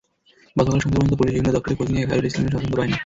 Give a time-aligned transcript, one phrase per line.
[0.59, 2.95] গতকাল সন্ধ্যা পর্যন্ত পুলিশ বিভিন্ন দপ্তরে খোঁজ নিয়ে খাইরুল ইসলামের সন্ধান পায়নি।